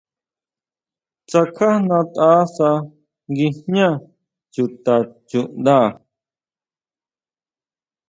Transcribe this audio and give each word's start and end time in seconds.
Tsakjajnataʼsa 1.27 2.69
guijñá 3.35 3.87
chuta 4.53 4.95
chuʼnda. 5.29 5.77